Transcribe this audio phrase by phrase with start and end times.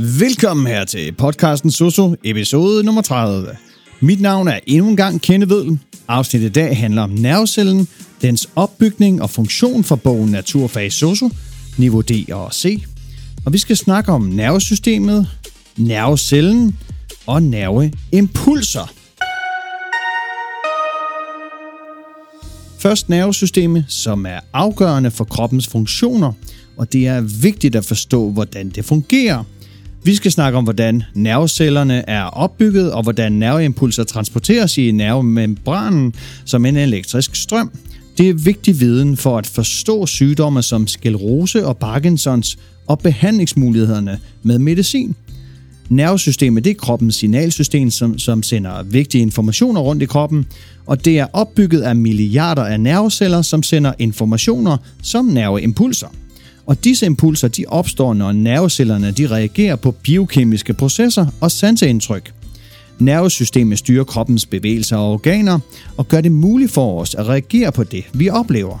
[0.00, 3.48] Velkommen her til podcasten Soso, episode nummer 30.
[4.00, 5.78] Mit navn er endnu en gang Kenne Vedel.
[6.08, 7.88] Afsnittet i dag handler om nervecellen,
[8.22, 11.30] dens opbygning og funktion for bogen Naturfag Soso,
[11.78, 12.82] niveau D og C.
[13.46, 15.28] Og vi skal snakke om nervesystemet,
[15.76, 16.78] nervecellen
[17.26, 18.92] og nerveimpulser.
[22.78, 26.32] Først nervesystemet, som er afgørende for kroppens funktioner,
[26.76, 29.44] og det er vigtigt at forstå, hvordan det fungerer.
[30.04, 36.66] Vi skal snakke om, hvordan nervecellerne er opbygget, og hvordan nerveimpulser transporteres i nervemembranen som
[36.66, 37.70] en elektrisk strøm.
[38.18, 44.58] Det er vigtig viden for at forstå sygdomme som sklerose og Parkinsons og behandlingsmulighederne med
[44.58, 45.16] medicin.
[45.88, 50.46] Nervesystemet det er kroppens signalsystem, som, som sender vigtige informationer rundt i kroppen,
[50.86, 56.08] og det er opbygget af milliarder af nerveceller, som sender informationer som nerveimpulser.
[56.68, 62.32] Og disse impulser de opstår, når nervecellerne de reagerer på biokemiske processer og sanseindtryk.
[62.98, 65.58] Nervesystemet styrer kroppens bevægelser og organer
[65.96, 68.78] og gør det muligt for os at reagere på det, vi oplever.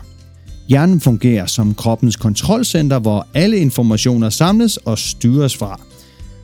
[0.68, 5.80] Hjernen fungerer som kroppens kontrolcenter, hvor alle informationer samles og styres fra.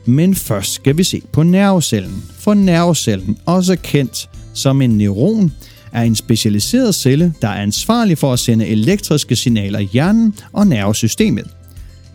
[0.05, 5.51] Men først skal vi se på nervecellen, for nervecellen, også kendt som en neuron,
[5.95, 10.67] er en specialiseret celle, der er ansvarlig for at sende elektriske signaler i hjernen og
[10.67, 11.47] nervesystemet.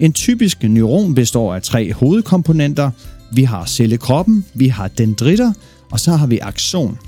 [0.00, 2.90] En typisk neuron består af tre hovedkomponenter.
[3.32, 5.52] Vi har cellekroppen, vi har dendritter,
[5.92, 6.98] og så har vi axon.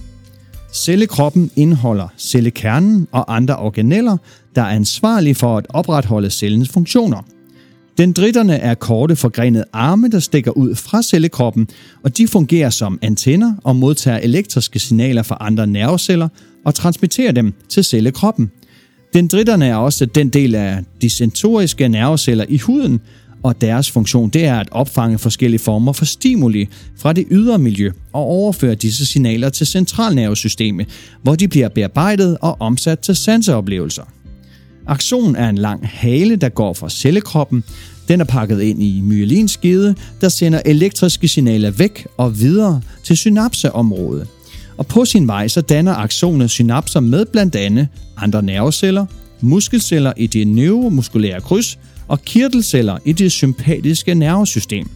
[0.74, 4.16] Cellekroppen indeholder cellekernen og andre organeller,
[4.54, 7.22] der er ansvarlige for at opretholde cellens funktioner.
[7.98, 11.68] Dendritterne er korte forgrenede arme, der stikker ud fra cellekroppen,
[12.02, 16.28] og de fungerer som antenner og modtager elektriske signaler fra andre nerveceller
[16.64, 18.50] og transmitterer dem til cellekroppen.
[19.14, 23.00] Dendritterne er også den del af de sensoriske nerveceller i huden,
[23.42, 27.90] og deres funktion det er at opfange forskellige former for stimuli fra det ydre miljø
[28.12, 30.88] og overføre disse signaler til centralnervesystemet,
[31.22, 34.21] hvor de bliver bearbejdet og omsat til sanseoplevelser.
[34.86, 37.64] Akson er en lang hale, der går fra cellekroppen.
[38.08, 44.28] Den er pakket ind i myelinskede, der sender elektriske signaler væk og videre til synapseområdet.
[44.76, 49.06] Og på sin vej så danner aksonet synapser med blandt andet andre nerveceller,
[49.40, 51.78] muskelceller i det neuromuskulære kryds
[52.08, 54.88] og kirtelceller i det sympatiske nervesystem.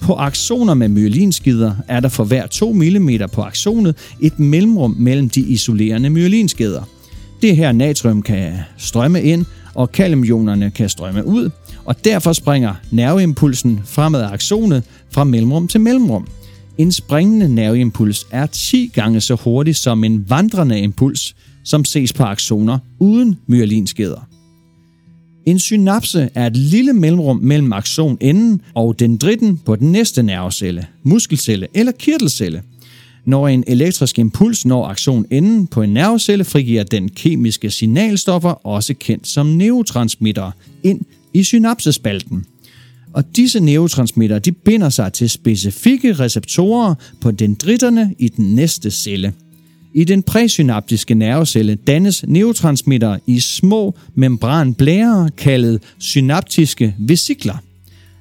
[0.00, 5.28] På aksoner med myelinskider er der for hver 2 mm på aksonet et mellemrum mellem
[5.28, 6.82] de isolerende myelinskeder.
[7.42, 9.44] Det her natrium kan strømme ind,
[9.74, 11.50] og kaliumionerne kan strømme ud,
[11.84, 16.26] og derfor springer nerveimpulsen fremad af aksonet fra mellemrum til mellemrum.
[16.78, 22.22] En springende nerveimpuls er 10 gange så hurtig som en vandrende impuls, som ses på
[22.22, 24.28] aksoner uden myelinskeder.
[25.46, 31.66] En synapse er et lille mellemrum mellem axonenden og dendritten på den næste nervecelle, muskelcelle
[31.74, 32.62] eller kirtelcelle.
[33.24, 39.28] Når en elektrisk impuls når aktionenden på en nervecelle, frigiver den kemiske signalstoffer, også kendt
[39.28, 40.50] som neurotransmitter,
[40.82, 41.00] ind
[41.34, 42.44] i synapsespalten.
[43.12, 49.32] Og disse neurotransmitter de binder sig til specifikke receptorer på dendritterne i den næste celle.
[49.94, 57.56] I den præsynaptiske nervecelle dannes neurotransmitter i små membranblærer kaldet synaptiske vesikler.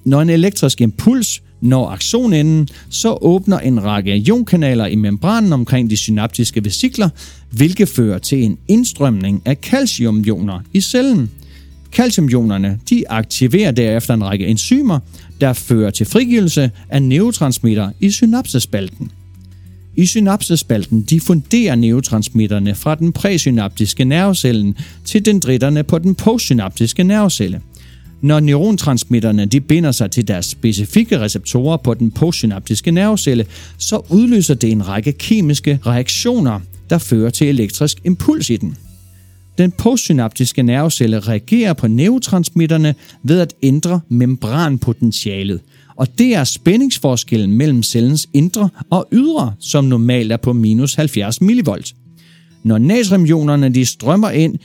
[0.05, 5.97] Når en elektrisk impuls når axonenden, så åbner en række ionkanaler i membranen omkring de
[5.97, 7.09] synaptiske vesikler,
[7.51, 11.29] hvilket fører til en indstrømning af calciumioner i cellen.
[11.91, 14.99] Calciumionerne de aktiverer derefter en række enzymer,
[15.41, 19.11] der fører til frigivelse af neurotransmitter i synapsespalten.
[19.95, 27.61] I synapsespalten diffunderer neurotransmitterne fra den præsynaptiske nervecellen til dendritterne på den postsynaptiske nervecelle.
[28.21, 33.45] Når neurontransmitterne de binder sig til deres specifikke receptorer på den postsynaptiske nervecelle,
[33.77, 36.59] så udløser det en række kemiske reaktioner,
[36.89, 38.77] der fører til elektrisk impuls i den.
[39.57, 45.59] Den postsynaptiske nervecelle reagerer på neurotransmitterne ved at ændre membranpotentialet,
[45.95, 51.41] og det er spændingsforskellen mellem cellens indre og ydre, som normalt er på minus 70
[51.41, 51.67] mV.
[52.63, 54.55] Når natriumionerne de strømmer ind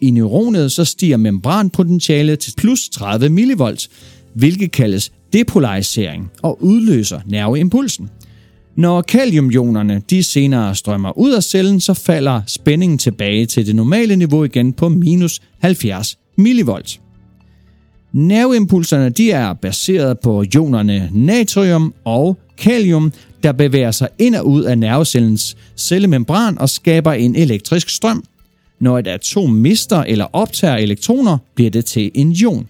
[0.00, 3.76] i neuronet, så stiger membranpotentialet til plus 30 mV,
[4.34, 8.10] hvilket kaldes depolarisering og udløser nerveimpulsen.
[8.76, 14.16] Når kaliumionerne de senere strømmer ud af cellen, så falder spændingen tilbage til det normale
[14.16, 16.70] niveau igen på minus 70 mV.
[18.12, 23.12] Nerveimpulserne de er baseret på ionerne natrium og kalium,
[23.42, 28.24] der bevæger sig ind og ud af nervecellens cellemembran og skaber en elektrisk strøm.
[28.80, 32.66] Når et atom mister eller optager elektroner, bliver det til en ion.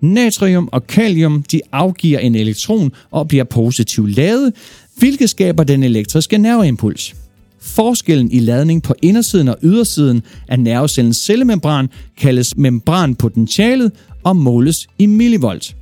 [0.00, 4.52] Natrium og kalium de afgiver en elektron og bliver positivt ladet,
[4.96, 7.14] hvilket skaber den elektriske nerveimpuls.
[7.60, 13.92] Forskellen i ladning på indersiden og ydersiden af nervecellens cellemembran kaldes membranpotentialet
[14.28, 15.76] og måles i millivolt.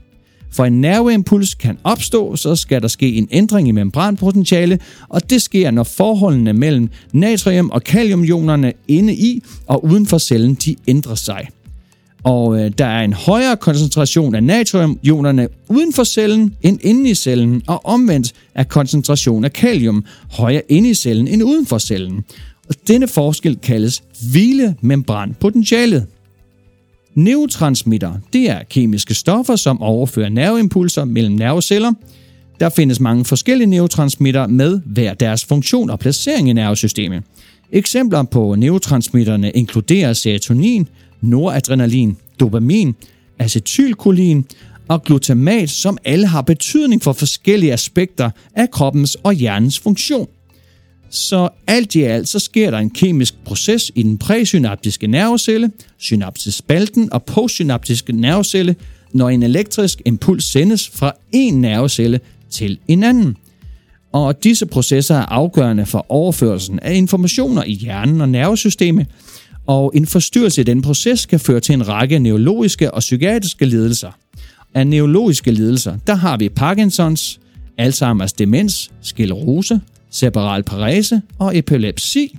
[0.52, 4.78] For en nerveimpuls kan opstå, så skal der ske en ændring i membranpotentiale,
[5.08, 10.54] og det sker, når forholdene mellem natrium- og kaliumionerne inde i og uden for cellen
[10.54, 11.48] de ændrer sig.
[12.22, 17.14] Og øh, der er en højere koncentration af natriumionerne uden for cellen end inde i
[17.14, 22.24] cellen, og omvendt er koncentration af kalium højere inde i cellen end uden for cellen.
[22.68, 24.02] Og denne forskel kaldes
[24.32, 26.06] hvilemembranpotentialet.
[27.16, 31.92] Neurotransmitter, det er kemiske stoffer, som overfører nerveimpulser mellem nerveceller.
[32.60, 37.22] Der findes mange forskellige neurotransmitter med hver deres funktion og placering i nervesystemet.
[37.72, 40.88] Eksempler på neurotransmitterne inkluderer serotonin,
[41.20, 42.94] noradrenalin, dopamin,
[43.38, 44.44] acetylkolin
[44.88, 50.28] og glutamat, som alle har betydning for forskellige aspekter af kroppens og hjernens funktion.
[51.16, 57.12] Så alt i alt så sker der en kemisk proces i den præsynaptiske nervecelle, synapsespalten
[57.12, 58.76] og postsynaptiske nervecelle,
[59.12, 62.20] når en elektrisk impuls sendes fra en nervecelle
[62.50, 63.36] til en anden.
[64.12, 69.06] Og disse processer er afgørende for overførelsen af informationer i hjernen og nervesystemet,
[69.66, 74.10] og en forstyrrelse i den proces kan føre til en række neurologiske og psykiatriske lidelser.
[74.74, 77.40] Af neurologiske lidelser, der har vi Parkinsons,
[77.80, 79.80] Alzheimer's demens, sklerose,
[80.10, 82.38] cerebral parese og epilepsi.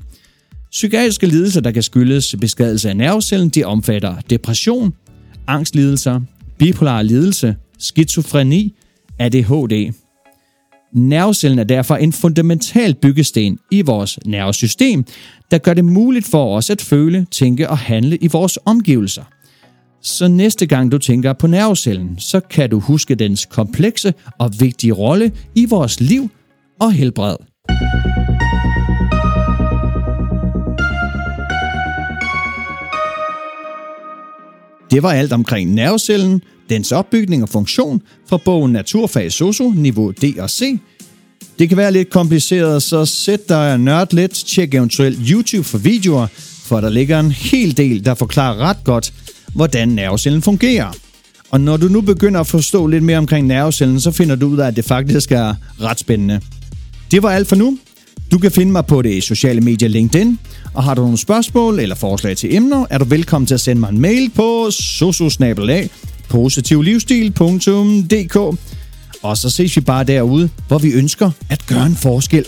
[0.71, 4.93] Psykiatriske lidelser, der kan skyldes beskadelse af nervecellen, de omfatter depression,
[5.47, 6.21] angstlidelser,
[6.57, 8.73] bipolar lidelse, skizofreni,
[9.19, 9.93] ADHD.
[10.93, 15.05] Nervecellen er derfor en fundamental byggesten i vores nervesystem,
[15.51, 19.23] der gør det muligt for os at føle, tænke og handle i vores omgivelser.
[20.01, 24.93] Så næste gang du tænker på nervecellen, så kan du huske dens komplekse og vigtige
[24.93, 26.29] rolle i vores liv
[26.79, 27.35] og helbred.
[34.91, 40.23] Det var alt omkring nervecellen, dens opbygning og funktion fra bogen Naturfag Soso, niveau D
[40.39, 40.79] og C.
[41.59, 46.27] Det kan være lidt kompliceret, så sæt dig nørd lidt, tjek eventuelt YouTube for videoer,
[46.63, 49.13] for der ligger en hel del, der forklarer ret godt,
[49.55, 50.91] hvordan nervecellen fungerer.
[51.51, 54.57] Og når du nu begynder at forstå lidt mere omkring nervecellen, så finder du ud
[54.57, 56.41] af, at det faktisk er ret spændende.
[57.11, 57.77] Det var alt for nu.
[58.31, 60.39] Du kan finde mig på det sociale medie LinkedIn,
[60.73, 63.79] og har du nogle spørgsmål eller forslag til emner, er du velkommen til at sende
[63.79, 65.89] mig en mail på sososnabelag
[66.29, 68.35] positivlivsstil.dk
[69.21, 72.45] Og så ses vi bare derude, hvor vi ønsker at gøre en forskel.